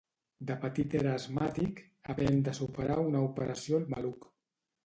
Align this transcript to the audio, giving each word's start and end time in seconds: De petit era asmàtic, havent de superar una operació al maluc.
De 0.51 0.53
petit 0.63 0.95
era 0.99 1.11
asmàtic, 1.17 1.83
havent 2.13 2.41
de 2.49 2.57
superar 2.63 2.99
una 3.11 3.25
operació 3.29 3.83
al 3.83 3.87
maluc. 3.97 4.31